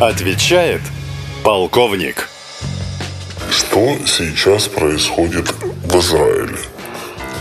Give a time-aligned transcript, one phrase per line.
[0.00, 0.82] Отвечает
[1.42, 2.28] полковник.
[3.50, 5.50] Что сейчас происходит
[5.84, 6.58] в Израиле?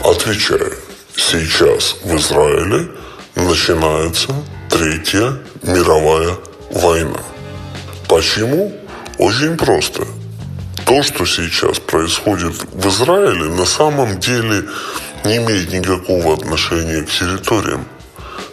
[0.02, 0.72] Отвечаю.
[1.18, 2.88] Сейчас в Израиле
[3.36, 4.34] начинается
[4.70, 6.38] Третья мировая
[6.72, 7.20] война.
[8.08, 8.72] Почему?
[9.18, 10.08] Очень просто.
[10.86, 14.64] То, что сейчас происходит в Израиле, на самом деле
[15.26, 17.86] не имеет никакого отношения к территориям.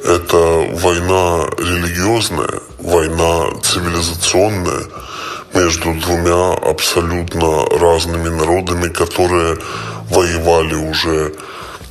[0.05, 0.37] Это
[0.73, 4.85] война религиозная, война цивилизационная
[5.55, 9.59] между двумя абсолютно разными народами, которые
[10.11, 11.33] воевали уже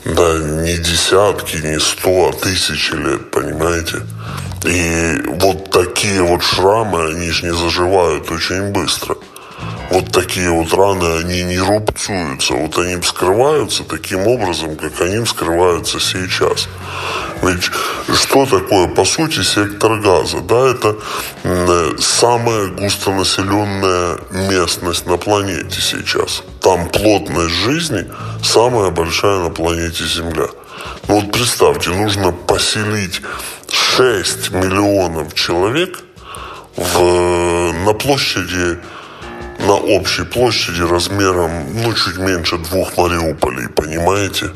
[0.04, 4.02] да, не десятки, не сто, а тысячи лет, понимаете?
[4.66, 9.16] И вот такие вот шрамы, они же не заживают очень быстро–
[9.92, 16.00] вот такие вот раны, они не рубцуются, вот они вскрываются таким образом, как они вскрываются
[16.00, 16.70] сейчас.
[17.42, 17.70] Ведь
[18.16, 20.40] что такое, по сути, сектор газа?
[20.42, 20.96] Да, это
[22.00, 26.44] самая густонаселенная местность на планете сейчас.
[26.62, 28.10] Там плотность жизни
[28.44, 30.48] самая большая на планете Земля.
[31.08, 33.22] Ну вот представьте, нужно поселить
[33.70, 36.00] 6 миллионов человек
[36.78, 38.80] в, на площади
[39.62, 44.52] на общей площади размером, ну, чуть меньше двух Мариуполей, понимаете?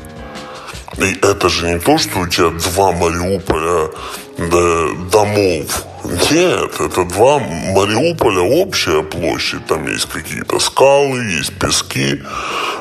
[0.98, 3.90] И это же не то, что у тебя два Мариуполя
[4.38, 5.84] да, домов.
[6.04, 9.66] Нет, это два Мариуполя общая площадь.
[9.66, 12.22] Там есть какие-то скалы, есть пески.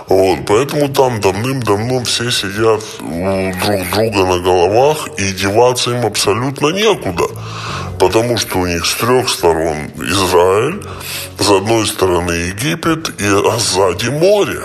[0.08, 7.26] Вот, поэтому там давным-давно все сидят друг друга на головах и деваться им абсолютно некуда
[8.06, 10.80] потому что у них с трех сторон Израиль,
[11.40, 14.62] с одной стороны Египет, и, а сзади море.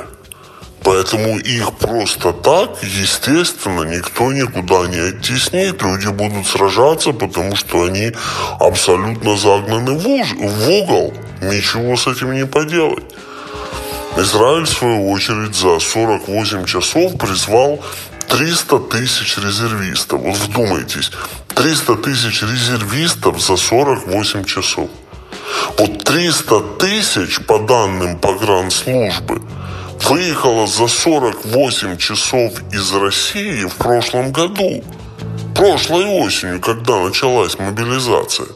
[0.82, 5.82] Поэтому их просто так, естественно, никто никуда не оттеснит.
[5.82, 8.12] Люди будут сражаться, потому что они
[8.58, 11.14] абсолютно загнаны в, уж, в угол.
[11.40, 13.04] Ничего с этим не поделать.
[14.18, 17.80] Израиль, в свою очередь, за 48 часов призвал
[18.30, 20.20] 300 тысяч резервистов.
[20.20, 21.10] Вот вдумайтесь,
[21.48, 24.88] 300 тысяч резервистов за 48 часов.
[25.76, 29.42] Вот 300 тысяч, по данным погранслужбы,
[30.04, 34.84] выехало за 48 часов из России в прошлом году.
[35.54, 38.46] Прошлой осенью, когда началась мобилизация.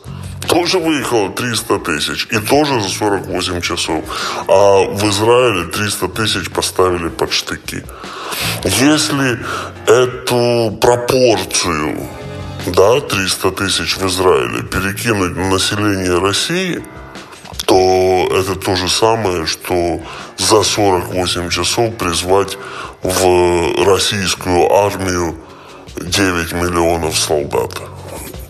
[0.49, 2.29] Тоже выехало 300 тысяч.
[2.31, 4.05] И тоже за 48 часов.
[4.47, 7.83] А в Израиле 300 тысяч поставили под штыки.
[8.65, 9.39] Если
[9.87, 12.09] эту пропорцию
[12.67, 16.83] да, 300 тысяч в Израиле, перекинуть на население России,
[17.67, 20.01] то это то же самое, что
[20.39, 22.57] за 48 часов призвать
[23.03, 25.37] в российскую армию
[25.97, 27.83] 9 миллионов солдат.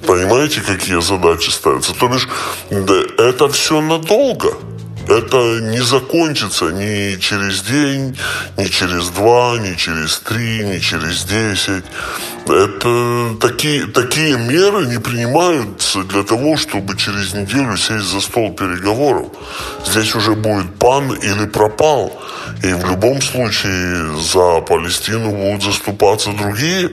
[0.06, 1.92] Понимаете, какие задачи ставятся?
[1.92, 2.28] То бишь,
[2.70, 4.54] да, это все надолго.
[5.08, 8.16] Это не закончится ни через день,
[8.56, 11.84] ни через два, ни через три, ни через десять.
[12.46, 19.28] Это такие, такие меры не принимаются для того, чтобы через неделю сесть за стол переговоров.
[19.86, 22.12] Здесь уже будет пан или пропал.
[22.62, 26.90] И в любом случае за Палестину будут заступаться другие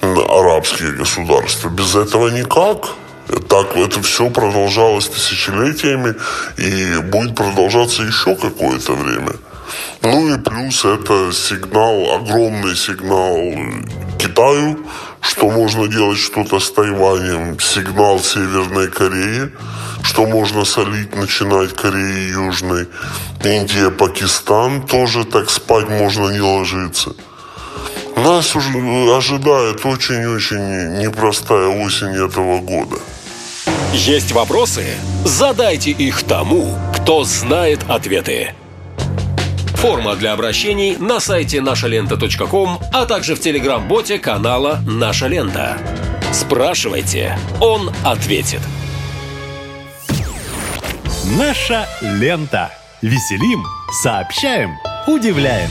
[0.00, 1.68] арабские государства.
[1.68, 2.90] Без этого никак.
[3.48, 6.14] Так это все продолжалось тысячелетиями
[6.56, 9.32] и будет продолжаться еще какое-то время.
[10.02, 13.36] Ну и плюс это сигнал, огромный сигнал
[14.18, 14.84] Китаю,
[15.20, 19.52] что можно делать что-то с Тайванем, сигнал Северной Кореи,
[20.02, 22.88] что можно солить, начинать Кореи Южной,
[23.44, 27.14] Индия, Пакистан, тоже так спать можно не ложиться.
[28.16, 28.70] Нас уже
[29.16, 32.96] ожидает очень-очень непростая осень этого года.
[33.92, 34.86] Есть вопросы?
[35.24, 38.54] Задайте их тому, кто знает ответы.
[39.74, 45.76] Форма для обращений на сайте нашалента.ком, а также в телеграм-боте канала «Наша лента».
[46.32, 48.60] Спрашивайте, он ответит.
[51.36, 52.70] Наша лента.
[53.02, 53.64] Веселим,
[54.02, 54.70] сообщаем,
[55.08, 55.70] удивляем.